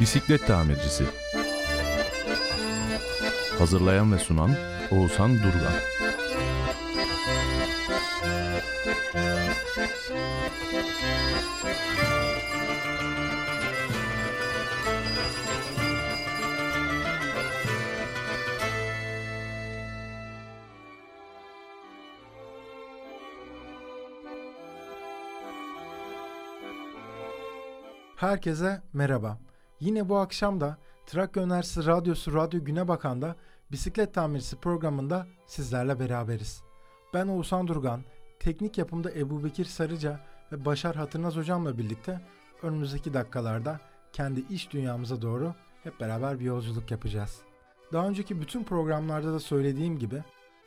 [0.00, 1.04] Bisiklet tamircisi.
[3.58, 4.56] Hazırlayan ve sunan
[4.90, 5.72] Oğuzhan Durgan
[28.18, 29.38] Herkese merhaba.
[29.80, 33.36] Yine bu akşam da Trakya Üniversitesi Radyosu Radyo Güne Bakan'da
[33.72, 36.62] Bisiklet Tamircisi programında sizlerle beraberiz.
[37.14, 38.04] Ben Oğuzhan Durgan,
[38.38, 40.20] teknik yapımda Ebu Bekir Sarıca
[40.52, 42.20] ve Başar Hatırnaz hocamla birlikte
[42.62, 43.80] önümüzdeki dakikalarda
[44.12, 47.38] kendi iş dünyamıza doğru hep beraber bir yolculuk yapacağız.
[47.92, 50.22] Daha önceki bütün programlarda da söylediğim gibi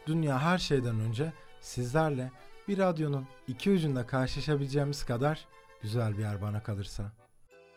[0.07, 2.31] dünya her şeyden önce sizlerle
[2.67, 5.47] bir radyonun iki ucunda karşılaşabileceğimiz kadar
[5.81, 7.20] güzel bir yer bana kalırsa.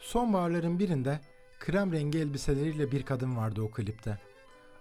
[0.05, 1.21] Sonbaharların birinde
[1.61, 4.19] krem rengi elbiseleriyle bir kadın vardı o klipte.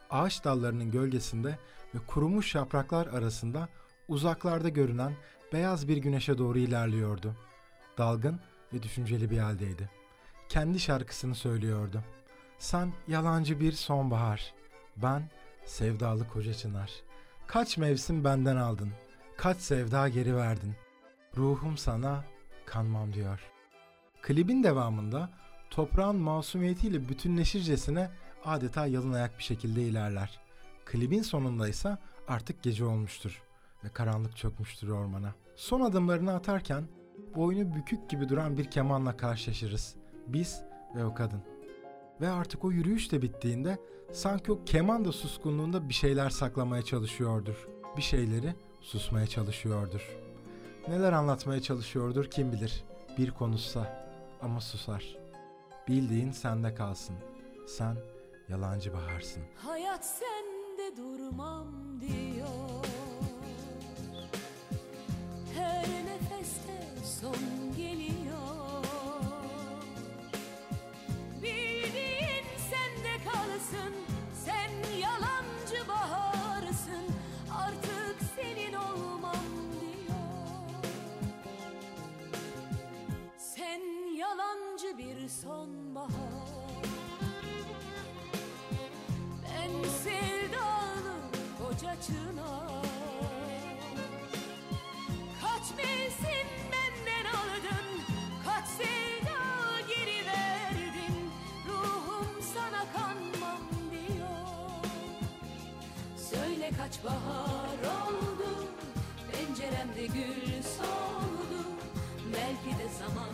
[0.10, 1.60] Ağaç dallarının gölgesinde
[1.96, 3.70] ve kurumuş yapraklar arasında
[4.08, 5.14] uzaklarda görünen
[5.54, 7.36] beyaz bir güneşe doğru ilerliyordu.
[7.98, 8.40] Dalgın
[8.74, 9.90] ve düşünceli bir haldeydi.
[10.50, 12.04] Kendi şarkısını söylüyordu.
[12.58, 14.54] Sen yalancı bir sonbahar,
[14.98, 15.30] ben
[15.66, 16.92] sevdalı koca çınar.
[17.48, 18.90] Kaç mevsim benden aldın,
[19.38, 20.76] kaç sevda geri verdin.
[21.38, 22.26] Ruhum sana
[22.66, 23.53] kanmam diyor.
[24.24, 25.30] Klibin devamında
[25.70, 28.10] toprağın masumiyetiyle bütünleşircesine
[28.46, 30.40] adeta yalın ayak bir şekilde ilerler.
[30.86, 33.42] Klibin sonunda ise artık gece olmuştur
[33.84, 35.34] ve karanlık çökmüştür ormana.
[35.56, 36.84] Son adımlarını atarken
[37.36, 39.96] boynu bükük gibi duran bir kemanla karşılaşırız.
[40.28, 40.62] Biz
[40.96, 41.42] ve o kadın.
[42.22, 43.78] Ve artık o yürüyüş de bittiğinde
[44.12, 47.68] sanki o keman da suskunluğunda bir şeyler saklamaya çalışıyordur.
[47.98, 50.18] Bir şeyleri susmaya çalışıyordur.
[50.88, 52.84] Neler anlatmaya çalışıyordur kim bilir.
[53.18, 54.03] Bir konuşsa
[54.44, 55.18] ama susar.
[55.88, 57.16] Bildiğin sende kalsın.
[57.68, 57.98] Sen
[58.50, 59.44] yalancı baharsın.
[59.56, 61.68] Hayat sende durmam
[62.02, 62.86] diyor
[65.56, 67.36] Her nefeste son
[67.78, 68.23] geliyor
[106.84, 108.68] kaç bahar oldu
[109.32, 111.60] Penceremde gül soldu.
[112.34, 113.30] Belki de zaman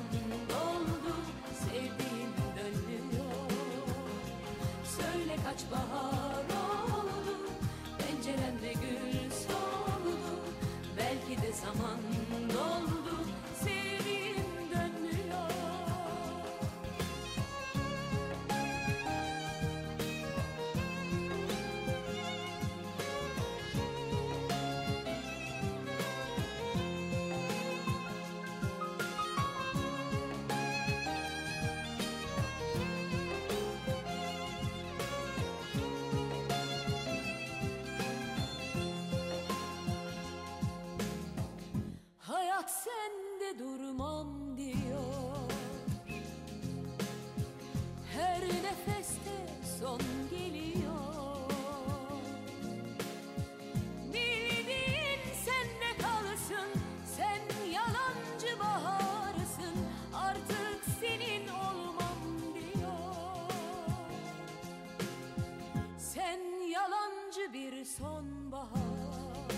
[67.99, 69.49] sonbahar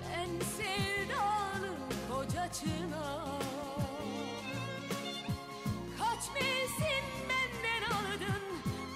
[0.00, 1.74] ben sevdalı
[2.10, 3.40] koca çınar
[5.98, 8.42] Kaç mevsim benden aldın?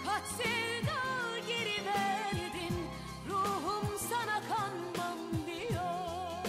[0.07, 1.01] Kaç sevda
[1.49, 2.77] geri verdin
[3.29, 6.45] Ruhum sana kanmam diyor.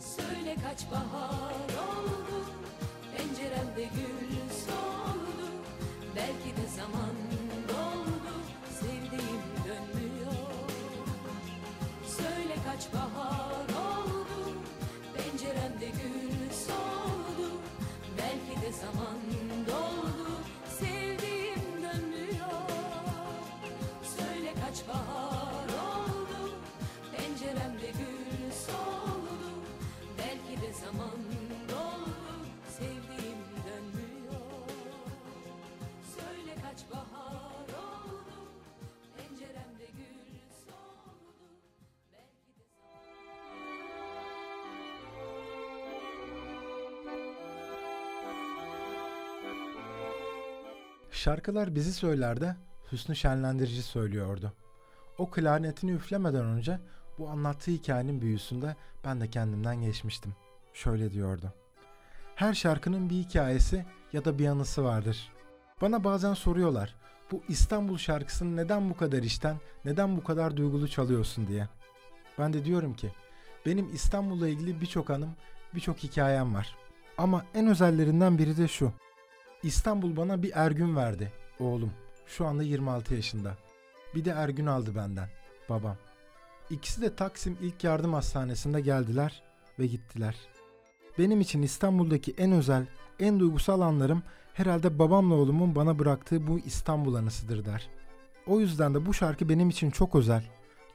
[0.00, 1.27] Söyle kaç bahar
[51.18, 52.56] Şarkılar bizi söyler de
[52.92, 54.52] Hüsnü Şenlendirici söylüyordu.
[55.18, 56.78] O klarnetini üflemeden önce
[57.18, 60.34] bu anlattığı hikayenin büyüsünde ben de kendimden geçmiştim.
[60.74, 61.52] Şöyle diyordu.
[62.34, 65.32] Her şarkının bir hikayesi ya da bir anısı vardır.
[65.80, 66.94] Bana bazen soruyorlar
[67.32, 71.68] bu İstanbul şarkısını neden bu kadar işten, neden bu kadar duygulu çalıyorsun diye.
[72.38, 73.12] Ben de diyorum ki
[73.66, 75.30] benim İstanbul'la ilgili birçok anım,
[75.74, 76.76] birçok hikayem var.
[77.18, 78.92] Ama en özellerinden biri de şu.
[79.62, 81.92] İstanbul bana bir Ergün verdi, oğlum.
[82.26, 83.56] Şu anda 26 yaşında.
[84.14, 85.28] Bir de Ergün aldı benden,
[85.68, 85.96] babam.
[86.70, 89.42] İkisi de Taksim İlk Yardım Hastanesi'nde geldiler
[89.78, 90.36] ve gittiler.
[91.18, 92.86] Benim için İstanbul'daki en özel,
[93.20, 94.22] en duygusal anlarım
[94.54, 97.88] herhalde babamla oğlumun bana bıraktığı bu İstanbul anısıdır der.
[98.46, 100.44] O yüzden de bu şarkı benim için çok özel,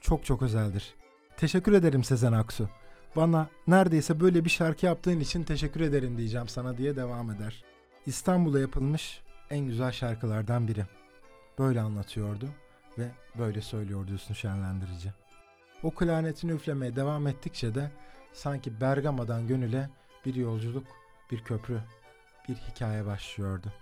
[0.01, 0.95] çok çok özeldir.
[1.37, 2.69] Teşekkür ederim Sezen Aksu.
[3.15, 7.63] Bana neredeyse böyle bir şarkı yaptığın için teşekkür ederim diyeceğim sana diye devam eder.
[8.05, 10.85] İstanbul'a yapılmış en güzel şarkılardan biri.
[11.59, 12.49] Böyle anlatıyordu
[12.97, 15.13] ve böyle söylüyordu Hüsnü Şenlendirici.
[15.83, 17.91] O klarnetini üflemeye devam ettikçe de
[18.33, 19.89] sanki Bergama'dan gönüle
[20.25, 20.87] bir yolculuk,
[21.31, 21.81] bir köprü,
[22.49, 23.73] bir hikaye başlıyordu.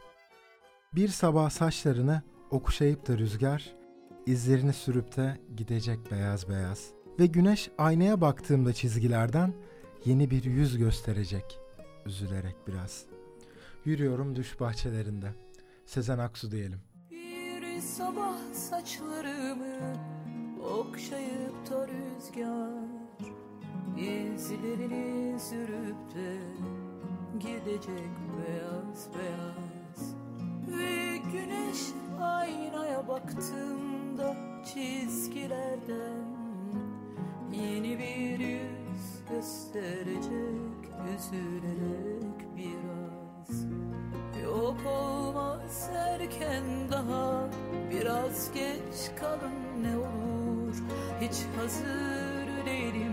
[0.95, 2.21] Bir sabah saçlarını
[2.51, 3.73] okşayıp da rüzgar,
[4.25, 6.89] izlerini sürüp de gidecek beyaz beyaz.
[7.19, 9.53] Ve güneş aynaya baktığımda çizgilerden
[10.05, 11.59] yeni bir yüz gösterecek,
[12.05, 13.10] üzülerek biraz.
[13.85, 15.31] Yürüyorum düş bahçelerinde.
[15.85, 16.81] Sezen Aksu diyelim.
[17.11, 19.93] Bir sabah saçlarımı
[20.79, 22.91] okşayıp da rüzgar
[23.97, 26.37] izlerini sürüp de
[27.39, 30.15] gidecek beyaz beyaz
[30.67, 31.79] Ve güneş
[32.21, 34.35] aynaya baktığımda
[34.65, 36.25] çizgilerden
[37.53, 40.71] Yeni bir yüz gösterecek
[41.15, 41.70] üzülerek
[48.01, 50.75] Biraz geç kalın ne olur.
[51.21, 53.10] Hiç hazır değilim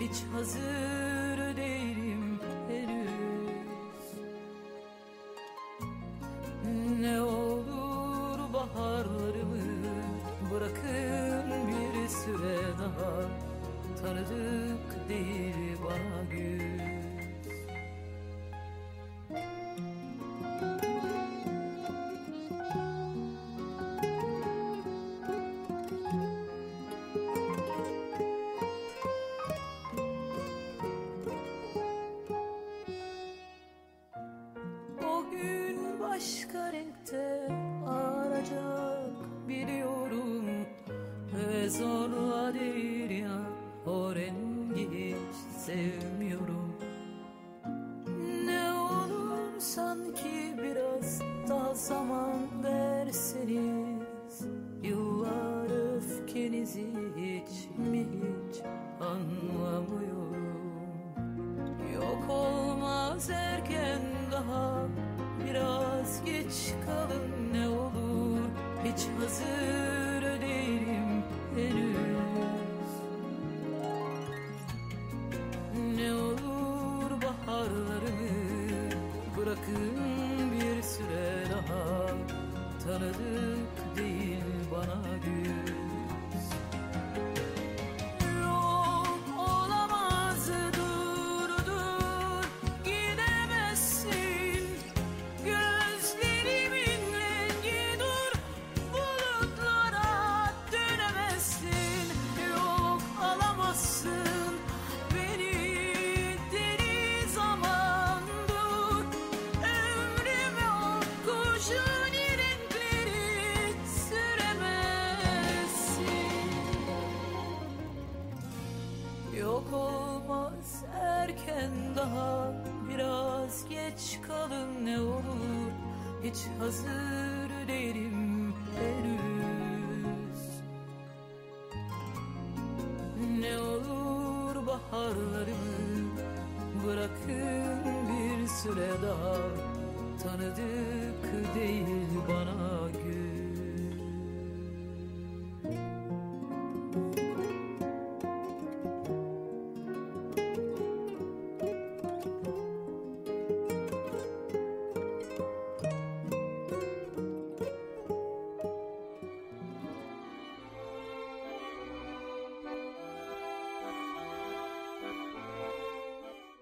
[0.00, 3.10] Hiç hazır değilim henüz.
[7.00, 7.33] Ne olur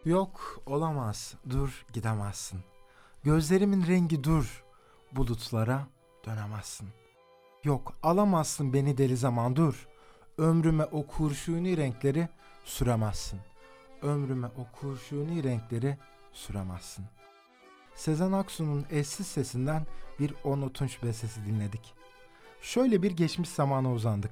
[0.05, 2.61] Yok olamaz dur gidemezsin.
[3.25, 4.65] Gözlerimin rengi dur
[5.13, 5.87] bulutlara
[6.27, 6.89] dönemezsin.
[7.65, 9.89] Yok alamazsın beni deli zaman dur.
[10.39, 12.29] Ömrüme o kurşuni renkleri
[12.65, 13.41] süremezsin.
[14.03, 15.99] Ömrüme o kurşuni renkleri
[16.33, 17.05] süremezsin.
[17.95, 19.87] Sezen Aksu'nun eşsiz sesinden
[20.21, 21.95] bir on otunç bestesi dinledik.
[22.61, 24.31] Şöyle bir geçmiş zamana uzandık.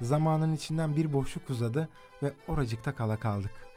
[0.00, 1.88] Zamanın içinden bir boşluk uzadı
[2.22, 3.69] ve oracıkta kala kaldık.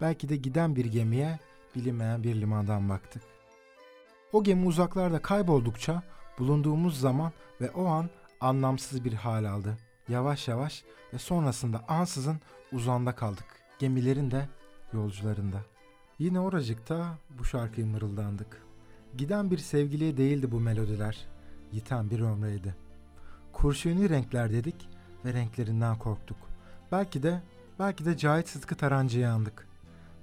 [0.00, 1.38] Belki de giden bir gemiye
[1.76, 3.22] bilinmeyen bir limandan baktık.
[4.32, 6.02] O gemi uzaklarda kayboldukça
[6.38, 9.76] bulunduğumuz zaman ve o an anlamsız bir hal aldı.
[10.08, 12.40] Yavaş yavaş ve sonrasında ansızın
[12.72, 13.44] uzanda kaldık.
[13.78, 14.48] Gemilerin de
[14.92, 15.62] yolcularında.
[16.18, 18.62] Yine oracıkta bu şarkıyı mırıldandık.
[19.16, 21.26] Giden bir sevgiliye değildi bu melodiler.
[21.72, 22.74] Yiten bir ömreydi.
[23.52, 24.88] Kurşuni renkler dedik
[25.24, 26.36] ve renklerinden korktuk.
[26.92, 27.42] Belki de
[27.78, 29.67] belki de Cahit Sıtkı Tarancı'ya andık.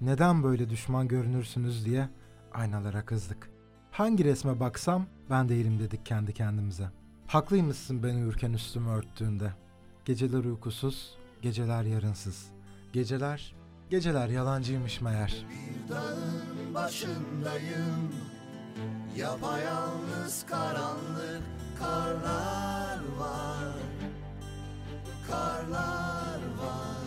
[0.02, 2.10] Neden böyle düşman görünürsünüz diye
[2.54, 3.50] aynalara kızdık.
[3.92, 6.90] Hangi resme baksam ben değilim dedik kendi kendimize.
[7.28, 9.54] Haklıymışsın ben uyurken üstümü örttüğünde.
[10.06, 12.48] Geceler uykusuz, geceler yarınsız.
[12.94, 13.56] Geceler,
[13.90, 15.46] geceler yalancıymış meğer.
[15.50, 18.12] Bir dağın başındayım
[19.18, 21.44] Yapayalnız karanlık
[21.80, 23.76] karlar var
[25.28, 27.06] Karlar var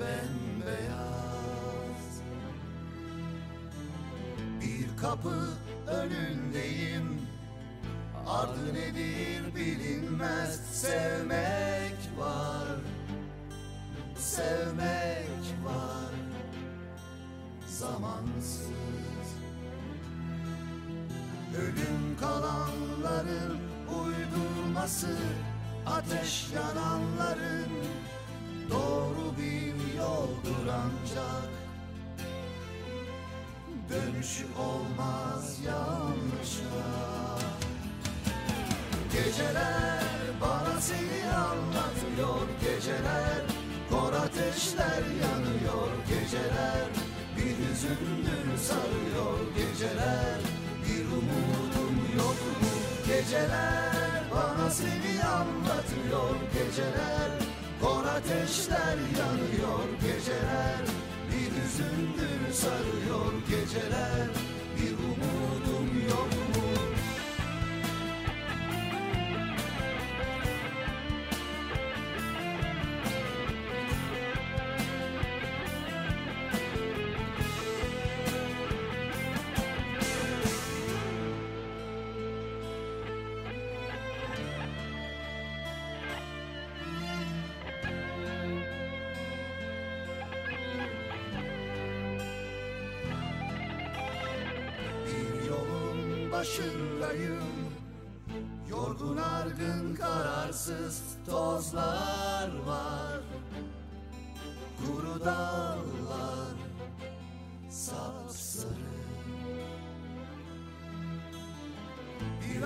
[0.00, 1.13] Bembeyaz
[5.00, 5.48] kapı
[5.86, 7.20] önündeyim.
[8.26, 12.68] Ardı nedir bilinmez Sevmek var.
[14.16, 16.14] Sevmek var.
[17.66, 18.74] Zamansız.
[21.56, 23.58] Ölüm kalanların
[23.88, 25.16] uydurması
[25.86, 27.70] Ateş yananların
[28.70, 31.63] doğru bir yoldur ancak
[33.94, 36.74] Dönüşü olmaz yanlışa.
[39.12, 40.02] Geceler
[40.40, 43.42] bana seni anlatıyor Geceler
[43.90, 46.86] kor ateşler yanıyor Geceler
[47.36, 50.38] bir hüzündür sarıyor Geceler
[50.86, 52.36] bir umudum yok.
[52.60, 52.74] Mu
[53.06, 57.30] Geceler bana seni anlatıyor Geceler
[57.82, 61.03] kor ateşler yanıyor Geceler
[61.74, 64.28] hüzündür sarıyor Geceler
[64.76, 66.28] bir umudum yok.
[66.48, 66.53] mu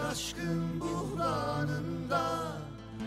[0.00, 2.52] aşkın buhranında.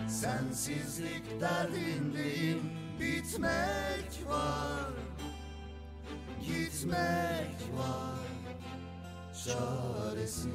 [0.08, 2.60] Sensizlik derdindeyim
[3.00, 4.92] Bitmek var.
[6.42, 8.22] Gitmek var.
[9.46, 10.52] Çaresiz.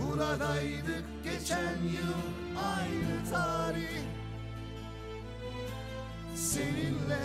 [0.00, 2.22] Buradaydık geçen yıl
[2.56, 4.02] aynı tarih.
[6.34, 7.22] Seninle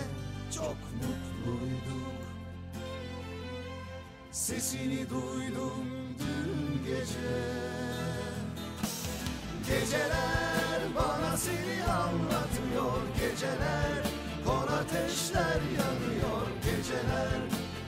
[0.56, 1.17] çok mutluyduk
[4.68, 5.86] Sesini duydum
[6.20, 7.38] dün gece.
[9.68, 14.04] Geceler bana seni anlatıyor Geceler
[14.46, 17.40] kor ateşler yanıyor Geceler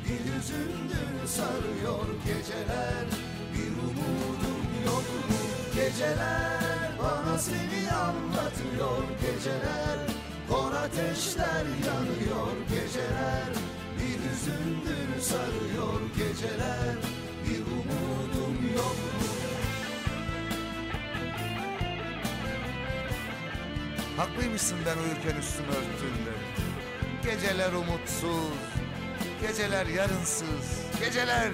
[0.05, 3.05] bir hüzündür sarıyor Geceler
[3.53, 5.03] bir umudum yok.
[5.29, 5.37] Mu
[5.75, 9.99] Geceler bana seni anlatıyor Geceler
[10.49, 13.68] kor ateşler yanıyor Geceler
[14.39, 16.95] hüzündür sarıyor geceler
[17.45, 18.95] Bir umudum yok
[24.17, 26.33] Haklıymışsın ben uyurken üstümü örttüğümde.
[27.23, 28.59] Geceler umutsuz,
[29.41, 31.51] geceler yarınsız, geceler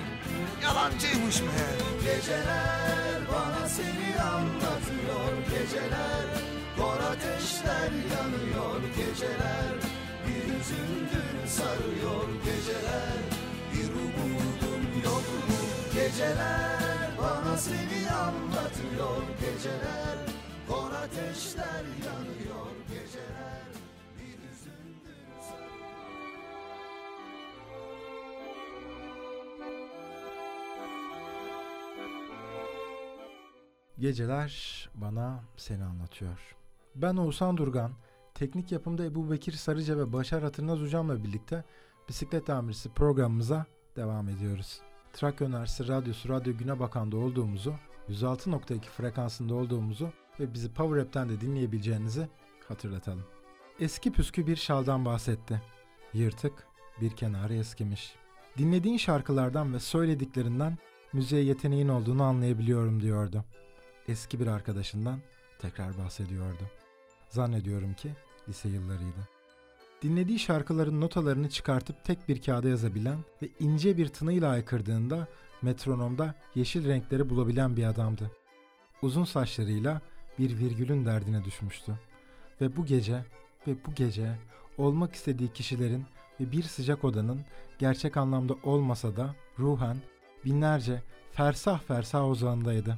[0.64, 2.16] yalancıymış meğer.
[2.16, 6.26] Geceler bana seni anlatıyor Geceler
[6.78, 9.74] kor ateşler yanıyor Geceler
[10.28, 13.20] bir hüzündür sarıyor Geceler.
[13.74, 15.56] Bir umudum yok mu?
[15.94, 19.22] Geceler bana seni anlatıyor.
[19.40, 20.18] Geceler
[20.68, 22.72] kor ateşler yanıyor.
[22.90, 23.66] Geceler
[34.00, 36.56] Geceler bana seni anlatıyor.
[36.96, 37.92] Ben Oğuzhan Durgan,
[38.36, 41.64] teknik yapımda Ebu Bekir Sarıca ve Başar Hatırnaz Hocam'la birlikte
[42.10, 43.66] Bisiklet Tamircisi programımıza
[43.96, 44.80] devam ediyoruz.
[45.14, 47.76] Trakya Üniversitesi Radyosu Radyo Güne Bakan'da olduğumuzu,
[48.10, 52.28] 106.2 frekansında olduğumuzu ve bizi Power App'ten de dinleyebileceğinizi
[52.68, 53.26] hatırlatalım.
[53.80, 55.62] Eski püskü bir şaldan bahsetti.
[56.14, 56.54] Yırtık,
[57.02, 58.16] bir kenarı eskimiş.
[58.58, 60.78] Dinlediğin şarkılardan ve söylediklerinden
[61.14, 63.46] müziğe yeteneğin olduğunu anlayabiliyorum diyordu
[64.08, 65.20] eski bir arkadaşından
[65.60, 66.64] tekrar bahsediyordu.
[67.30, 68.10] Zannediyorum ki
[68.50, 69.30] lise yıllarıydı.
[70.02, 75.28] Dinlediği şarkıların notalarını çıkartıp tek bir kağıda yazabilen ve ince bir tınıyla aykırdığında
[75.62, 78.32] metronomda yeşil renkleri bulabilen bir adamdı.
[79.02, 80.02] Uzun saçlarıyla
[80.40, 82.00] bir virgülün derdine düşmüştü.
[82.62, 83.26] Ve bu gece
[83.68, 84.40] ve bu gece
[84.78, 86.06] olmak istediği kişilerin
[86.40, 87.42] ve bir sıcak odanın
[87.80, 89.98] gerçek anlamda olmasa da ruhen
[90.46, 92.98] binlerce fersah fersah uzağındaydı.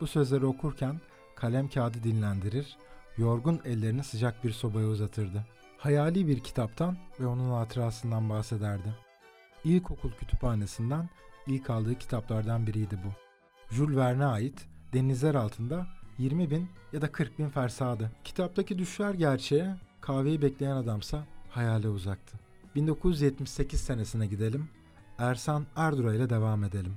[0.00, 1.00] Bu sözleri okurken
[1.34, 2.76] kalem kağıdı dinlendirir,
[3.18, 5.44] yorgun ellerini sıcak bir sobaya uzatırdı.
[5.78, 8.94] Hayali bir kitaptan ve onun hatırasından bahsederdi.
[9.64, 11.08] İlkokul kütüphanesinden
[11.46, 13.12] ilk aldığı kitaplardan biriydi bu.
[13.74, 15.86] Jules Verne'e ait Denizler Altında
[16.18, 18.10] 20 bin ya da 40 bin fersadı.
[18.24, 22.38] Kitaptaki düşler gerçeğe, kahveyi bekleyen adamsa hayale uzaktı.
[22.74, 24.68] 1978 senesine gidelim.
[25.18, 26.94] Ersan Ardura ile devam edelim.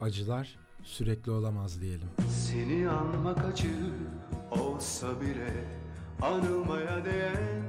[0.00, 2.08] Acılar sürekli olamaz diyelim.
[2.28, 3.70] Seni anmak acı
[4.76, 5.64] olsa bile
[6.22, 7.62] Anılmaya değen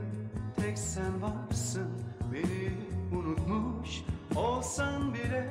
[0.56, 1.90] tek sen varsın.
[2.34, 2.72] Beni
[3.20, 4.04] unutmuş
[4.36, 5.50] olsan bile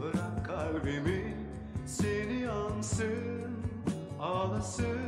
[0.00, 1.36] Bırak kalbimi
[1.86, 3.52] seni ansın
[4.20, 4.98] Ağlasın.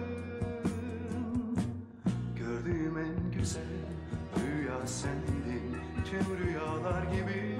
[2.37, 3.63] Gördüğüm en güzel
[4.37, 5.77] rüya sendin
[6.11, 7.57] Tüm rüyalar gibi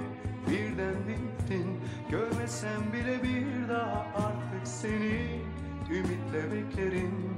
[0.49, 1.79] birden bittin.
[2.11, 5.41] Görmesem bile bir daha artık seni
[5.91, 7.37] Ümitle beklerim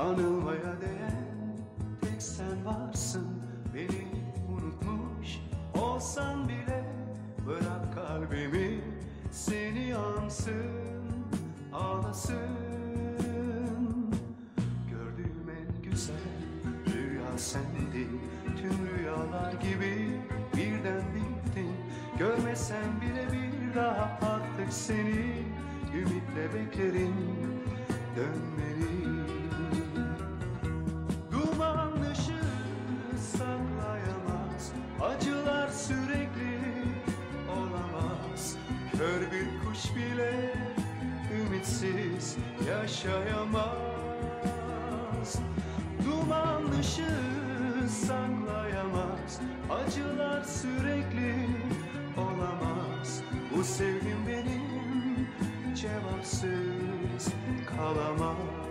[0.00, 1.56] Anılmaya değen
[2.00, 3.26] tek sen varsın.
[3.74, 4.06] Beni
[4.48, 5.38] unutmuş
[5.74, 6.84] olsan bile
[7.46, 8.80] Bırak kalbimi.
[9.30, 11.04] Seni ansın
[11.72, 12.36] Ağlasın.
[14.90, 16.16] Gördüğüm en güzel
[16.86, 18.20] rüya sendin.
[18.56, 20.20] Tüm rüyalar gibi
[20.56, 21.72] birden bittin.
[22.18, 25.44] Görmesem bile bir daha artık seni
[25.94, 27.14] Ümitle beklerim.
[28.16, 28.79] Dönmeni
[43.04, 43.70] yaşayamaz.
[46.04, 49.40] Duman ışığı saklayamaz.
[49.70, 51.48] Acılar sürekli
[52.16, 53.22] olamaz.
[53.56, 55.28] Bu sevgim benim
[55.76, 57.28] cevapsız
[57.76, 58.69] kalamaz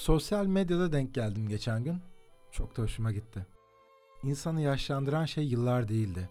[0.00, 2.00] Sosyal medyada denk geldim geçen gün.
[2.50, 3.46] Çok da hoşuma gitti.
[4.22, 6.28] İnsanı yaşlandıran şey yıllar değildi.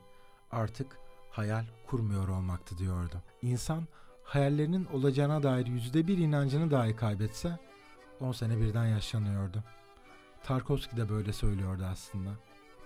[0.51, 0.97] Artık
[1.29, 3.23] hayal kurmuyor olmaktı diyordu.
[3.41, 3.87] İnsan
[4.23, 7.59] hayallerinin olacağına dair yüzde bir inancını dahi kaybetse
[8.19, 9.63] 10 sene birden yaşlanıyordu.
[10.43, 12.29] Tarkovski de böyle söylüyordu aslında.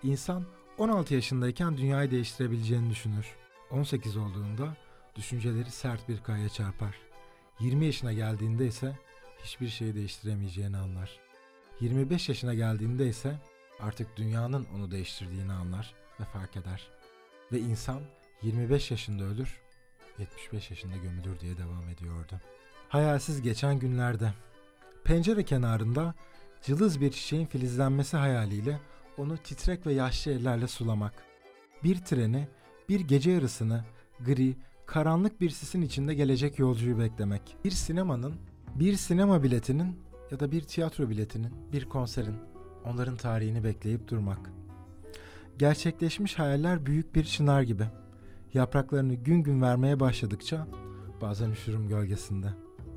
[0.03, 0.45] İnsan
[0.77, 3.35] 16 yaşındayken dünyayı değiştirebileceğini düşünür.
[3.71, 4.77] 18 olduğunda
[5.15, 6.95] düşünceleri sert bir kayaya çarpar.
[7.59, 8.97] 20 yaşına geldiğinde ise
[9.43, 11.19] hiçbir şeyi değiştiremeyeceğini anlar.
[11.79, 13.39] 25 yaşına geldiğinde ise
[13.79, 16.87] artık dünyanın onu değiştirdiğini anlar ve fark eder.
[17.51, 18.01] Ve insan
[18.41, 19.61] 25 yaşında ölür,
[20.19, 22.41] 75 yaşında gömülür diye devam ediyordu.
[22.89, 24.33] Hayalsiz geçen günlerde
[25.03, 26.13] pencere kenarında
[26.61, 28.79] cılız bir çiçeğin filizlenmesi hayaliyle
[29.17, 31.13] onu titrek ve yaşlı ellerle sulamak.
[31.83, 32.47] Bir treni,
[32.89, 33.83] bir gece yarısını
[34.19, 37.41] gri, karanlık bir sisin içinde gelecek yolcuyu beklemek.
[37.65, 38.35] Bir sinemanın,
[38.75, 39.99] bir sinema biletinin
[40.31, 42.35] ya da bir tiyatro biletinin, bir konserin,
[42.85, 44.49] onların tarihini bekleyip durmak.
[45.57, 47.87] Gerçekleşmiş hayaller büyük bir çınar gibi.
[48.53, 50.67] Yapraklarını gün gün vermeye başladıkça
[51.21, 52.47] bazen üşürüm gölgesinde.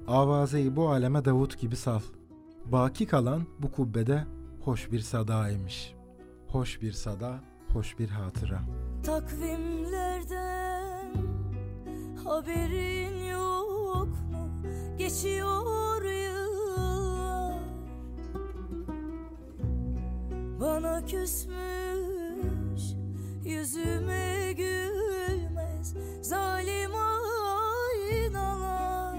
[0.06, 2.00] Avazeyi bu aleme Davut gibi sal.
[2.64, 4.24] Baki kalan bu kubbede
[4.60, 5.94] hoş bir sadaymış.
[6.48, 8.60] Hoş bir sada, hoş bir hatıra.
[9.04, 11.12] Takvimlerden
[12.24, 13.15] haberin?
[15.06, 17.54] Geçiyor yıllar.
[20.60, 22.82] Bana küsmüş
[23.44, 26.90] yüzüme gülmez Zalim
[28.14, 29.18] aynalar.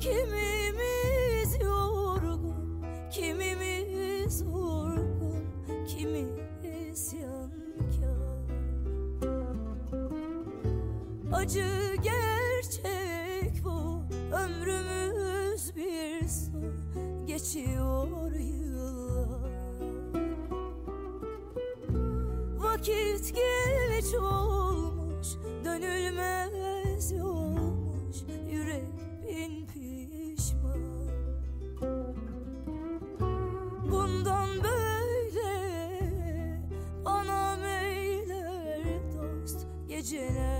[0.00, 5.44] Kimimiz yorgun, kimimiz vurgun,
[5.86, 6.24] kimi
[6.90, 7.58] isyankar
[11.32, 12.27] Acı bu,
[14.48, 16.72] ömrümüz bir su
[17.26, 19.50] Geçiyor yıllar.
[22.58, 25.26] Vakit geç olmuş,
[25.64, 28.16] dönülmez yolmuş
[28.50, 28.88] Yürek
[29.28, 30.82] bin pişman.
[33.90, 35.48] Bundan böyle
[37.04, 38.82] bana meyler
[39.14, 40.57] dost Geceler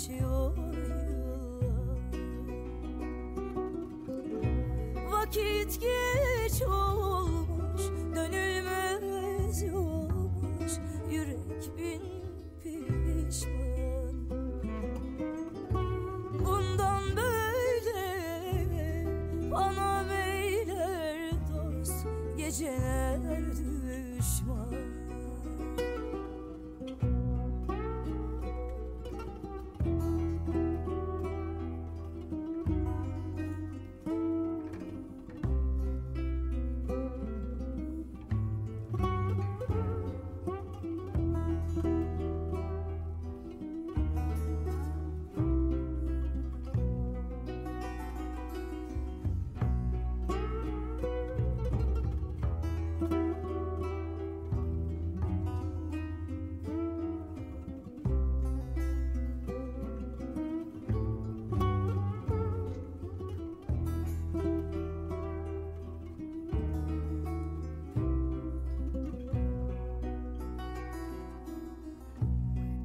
[0.00, 2.00] Geçiyor yıllar.
[5.10, 7.19] Vakit geç olmuş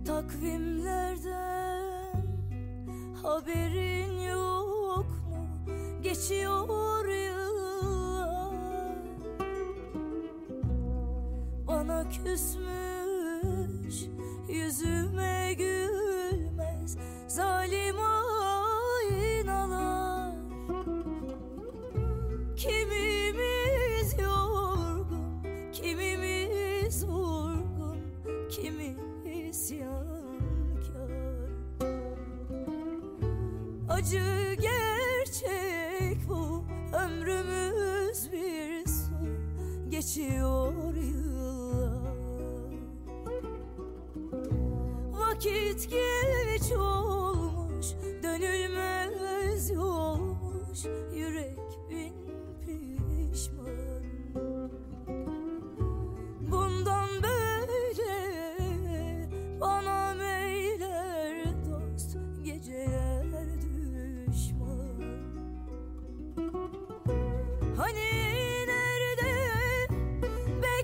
[0.05, 1.83] Takvimlerden
[3.23, 5.47] haberin yok mu?
[6.01, 6.69] Geçiyor
[7.05, 8.95] yıllar
[11.67, 13.95] Bana küsmüş
[14.49, 17.84] yüzüme gülmez Zalim
[34.05, 36.63] acı gerçek bu
[36.93, 39.15] Ömrümüz bir su.
[39.89, 40.54] Geçiyor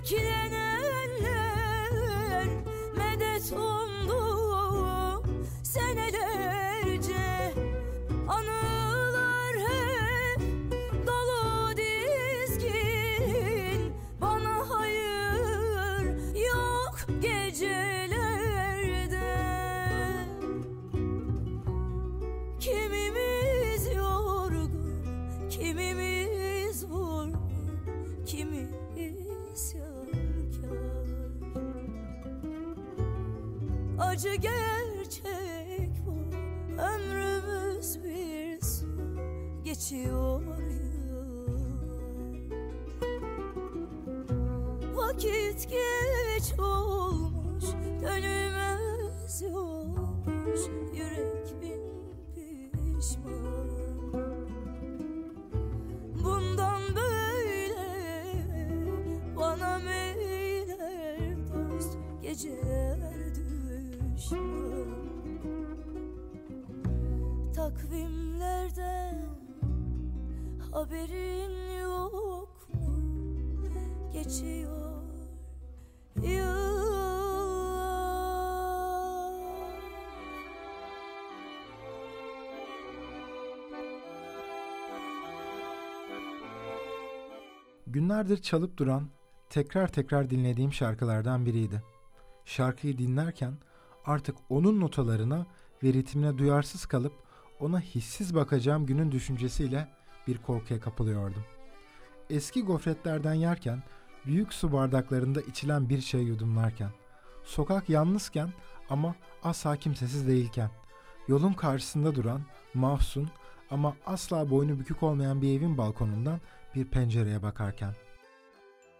[0.02, 1.08] beklenenler
[2.96, 3.91] Medet umdu
[34.22, 34.51] Acı gerçek
[67.74, 69.18] Takvimlerden
[70.72, 74.12] haberin yok mu?
[74.12, 75.02] Geçiyor
[76.22, 77.02] yıllar
[87.86, 89.08] Günlerdir çalıp duran,
[89.50, 91.82] tekrar tekrar dinlediğim şarkılardan biriydi.
[92.44, 93.54] Şarkıyı dinlerken
[94.04, 95.46] artık onun notalarına
[95.82, 97.12] ve ritmine duyarsız kalıp
[97.60, 99.88] ona hissiz bakacağım günün düşüncesiyle
[100.28, 101.44] bir korkuya kapılıyordum.
[102.30, 103.82] Eski gofretlerden yerken,
[104.26, 106.90] büyük su bardaklarında içilen bir şey yudumlarken,
[107.44, 108.52] sokak yalnızken
[108.90, 110.70] ama asla kimsesiz değilken,
[111.28, 112.42] yolun karşısında duran,
[112.74, 113.28] mahzun
[113.70, 116.40] ama asla boynu bükük olmayan bir evin balkonundan
[116.74, 117.94] bir pencereye bakarken.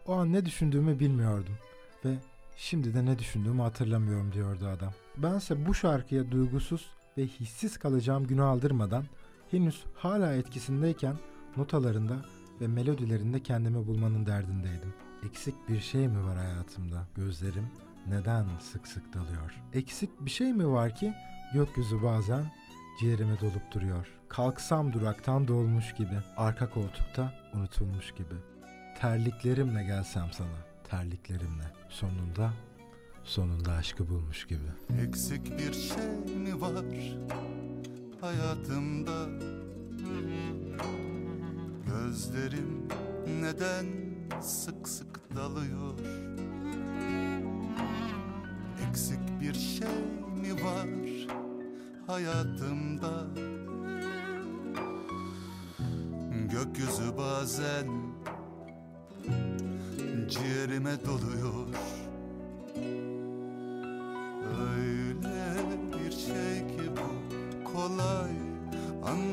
[0.06, 1.54] O an ne düşündüğümü bilmiyordum
[2.04, 2.14] ve
[2.56, 4.92] şimdi de ne düşündüğümü hatırlamıyorum diyordu adam.
[5.16, 9.04] Bense bu şarkıya duygusuz ve hissiz kalacağım günü aldırmadan
[9.50, 11.16] henüz hala etkisindeyken
[11.56, 12.16] notalarında
[12.60, 14.94] ve melodilerinde kendimi bulmanın derdindeydim.
[15.26, 17.06] Eksik bir şey mi var hayatımda?
[17.14, 17.66] Gözlerim
[18.08, 19.62] neden sık sık dalıyor?
[19.72, 21.14] Eksik bir şey mi var ki
[21.54, 22.52] gökyüzü bazen
[23.00, 24.06] ciğerime dolup duruyor.
[24.28, 28.34] Kalksam duraktan dolmuş gibi, arka koltukta unutulmuş gibi.
[29.00, 31.64] Terliklerimle gelsem sana, terliklerimle.
[31.88, 32.52] Sonunda,
[33.24, 35.02] sonunda aşkı bulmuş gibi.
[35.06, 36.84] Eksik bir şey mi var
[38.20, 39.28] hayatımda?
[41.86, 42.88] Gözlerim
[43.40, 43.86] neden
[44.40, 45.98] sık sık dalıyor?
[48.88, 49.88] Eksik bir şey
[50.42, 50.88] mi var
[52.06, 53.26] hayatımda?
[56.50, 57.86] Gökyüzü bazen
[60.28, 61.66] ciğerime doluyor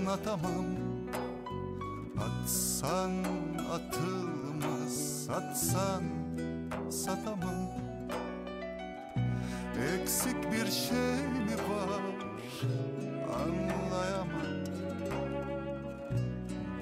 [0.10, 0.65] anlatamam.
[2.17, 3.12] Atsan
[3.72, 6.04] atılmaz satsan
[6.89, 7.69] satamam.
[9.93, 12.02] Eksik bir şey mi var?
[13.39, 14.63] Anlayamam.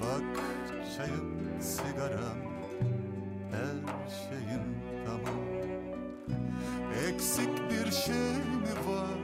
[0.00, 0.44] Bak
[0.96, 2.40] çayım sigaram
[3.50, 4.64] her şeyim
[5.06, 5.44] tamam.
[7.08, 9.18] Eksik bir şey mi var?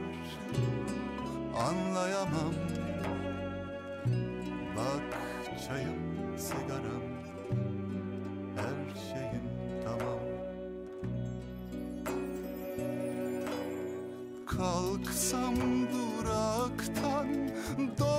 [1.67, 2.74] Anlayamam
[5.67, 7.05] çayım sigaram
[8.55, 9.43] her şeyim
[9.83, 10.19] tamam.
[14.45, 15.55] Kalksam
[15.93, 17.27] duraktan
[17.99, 18.14] dolmuş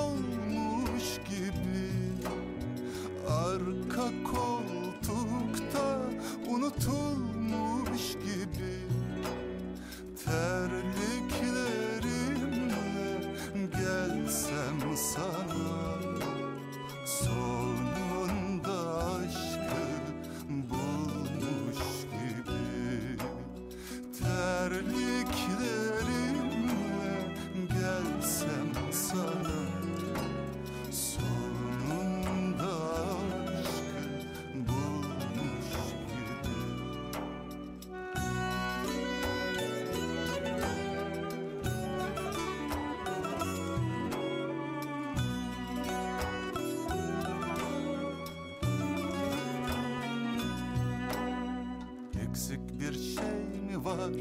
[54.07, 54.13] var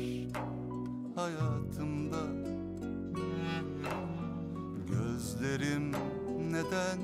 [1.16, 2.18] hayatımda.
[4.88, 5.92] Gözlerim
[6.52, 7.00] neden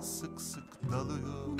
[0.00, 1.58] sık sık dalıyor?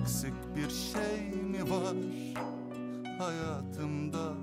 [0.00, 1.96] Eksik bir şey mi var
[3.18, 4.34] hayatımda?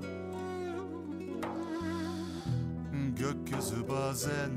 [3.19, 4.51] Gökyüzü bazen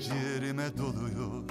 [0.00, 1.43] ciğerime doluyor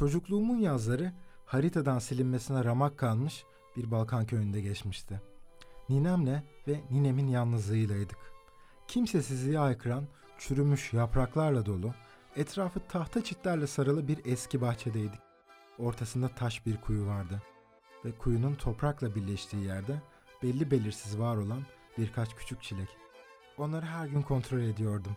[0.00, 1.12] Çocukluğumun yazları
[1.46, 3.44] haritadan silinmesine ramak kalmış
[3.76, 5.20] bir Balkan köyünde geçmişti.
[5.88, 8.18] Ninemle ve ninemin yalnızlığıylaydık.
[8.88, 10.04] Kimsesizliği aykıran,
[10.38, 11.94] çürümüş yapraklarla dolu,
[12.36, 15.20] etrafı tahta çitlerle sarılı bir eski bahçedeydik.
[15.78, 17.42] Ortasında taş bir kuyu vardı
[18.04, 20.02] ve kuyunun toprakla birleştiği yerde
[20.42, 21.62] belli belirsiz var olan
[21.98, 22.88] birkaç küçük çilek.
[23.58, 25.16] Onları her gün kontrol ediyordum.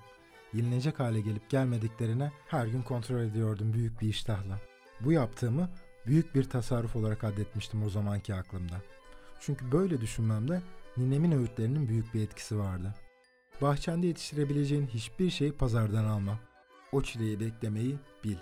[0.53, 4.72] Yenilecek hale gelip gelmediklerine her gün kontrol ediyordum büyük bir iştahla.
[5.03, 5.69] Bu yaptığımı
[6.05, 8.81] büyük bir tasarruf olarak addetmiştim o zamanki aklımda.
[9.39, 10.61] Çünkü böyle düşünmemde
[10.97, 12.95] ninemin öğütlerinin büyük bir etkisi vardı.
[13.61, 16.39] Bahçende yetiştirebileceğin hiçbir şeyi pazardan alma.
[16.91, 18.37] O çileyi beklemeyi bil.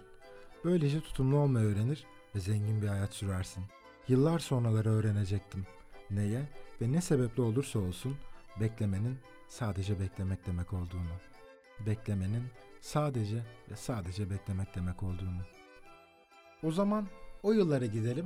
[0.63, 3.63] Böylece tutumlu olmayı öğrenir ve zengin bir hayat sürersin.
[4.07, 5.65] Yıllar sonraları öğrenecektim.
[6.09, 6.49] Neye
[6.81, 8.15] ve ne sebeple olursa olsun
[8.59, 11.13] beklemenin sadece beklemek demek olduğunu.
[11.85, 12.43] Beklemenin
[12.81, 13.37] sadece
[13.71, 15.41] ve sadece beklemek demek olduğunu.
[16.63, 17.07] O zaman
[17.43, 18.25] o yıllara gidelim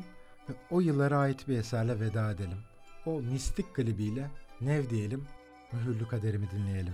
[0.49, 2.57] ve o yıllara ait bir eserle veda edelim.
[3.05, 4.29] O mistik klibiyle
[4.61, 5.23] nev diyelim,
[5.73, 6.93] mühürlü kaderimi dinleyelim.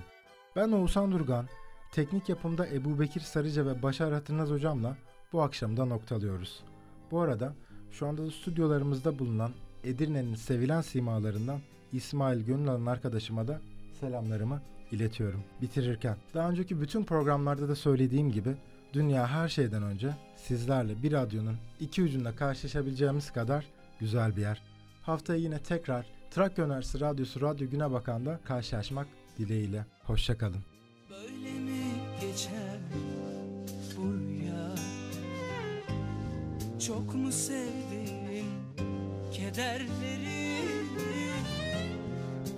[0.56, 1.48] Ben Oğuzhan Durgan,
[1.92, 4.98] teknik yapımda Ebu Bekir Sarıca ve Başar Hatırnaz hocamla
[5.34, 6.64] bu akşamda noktalıyoruz.
[7.12, 7.54] Bu arada
[7.92, 9.52] şu anda da stüdyolarımızda bulunan
[9.84, 11.60] Edirne'nin sevilen simalarından
[11.94, 13.62] İsmail Gönülal'ın arkadaşıma da
[14.00, 15.44] selamlarımı iletiyorum.
[15.62, 18.56] Bitirirken daha önceki bütün programlarda da söylediğim gibi
[18.94, 23.66] dünya her şeyden önce sizlerle bir radyonun iki ucunda karşılaşabileceğimiz kadar
[24.00, 24.62] güzel bir yer.
[25.02, 29.86] Haftaya yine tekrar Trakya Üniversitesi Radyosu Radyo Güne Bakan'da karşılaşmak dileğiyle.
[30.04, 30.64] Hoşçakalın.
[31.10, 31.84] Böyle mi
[32.22, 32.80] geçer
[33.98, 34.76] bu rüya
[36.88, 38.46] Çok mu sevdin
[39.34, 40.42] kederleri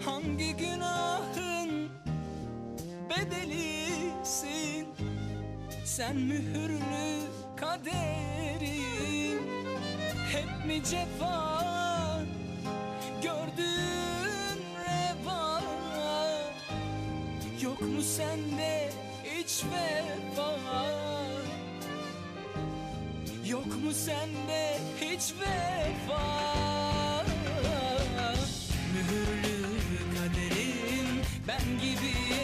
[0.05, 1.89] Hangi günahın
[3.09, 4.88] bedelisin
[5.98, 7.20] Sen mühürlü
[7.56, 9.44] kaderim
[10.32, 11.62] Hep mi cefa?
[13.24, 15.62] Gördün reva
[17.62, 18.89] Yok mu sende
[19.24, 20.86] hiç vefa?
[23.46, 26.24] Yok mu sende hiç vefa?
[28.94, 29.68] Mühürlü
[30.16, 32.43] kaderim ben gibi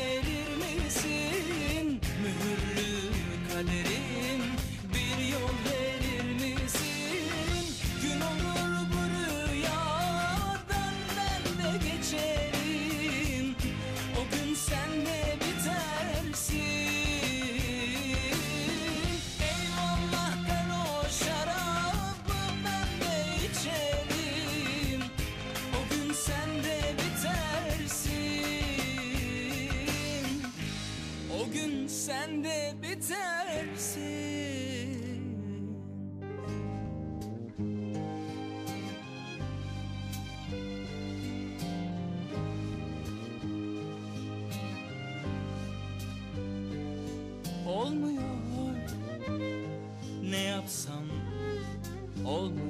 [52.30, 52.70] olmuyor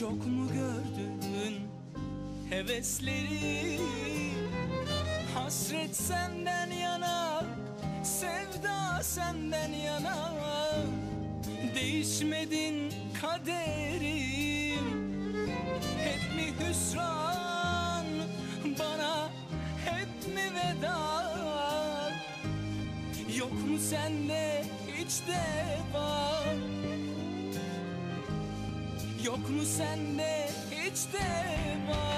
[0.00, 1.68] Çok mu gördün
[2.50, 3.78] hevesleri?
[5.34, 7.44] Hasret senden yana
[8.02, 10.28] sevda senden yana.
[11.74, 14.78] Değişmedin kaderim.
[15.98, 18.06] Hep mi hüsran
[18.78, 19.28] bana
[19.84, 20.98] hep mi veda?
[23.38, 24.64] Yok mu sende
[24.96, 26.28] hiç deva
[29.24, 32.17] Yok mu sende hiç deva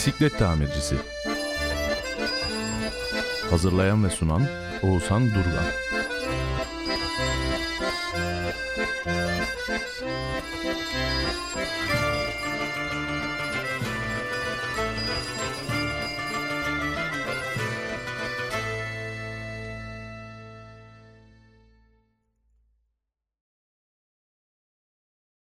[0.00, 0.96] Bisiklet Tamircisi.
[3.50, 4.46] Hazırlayan ve sunan
[4.82, 5.64] Oğuzhan Durgan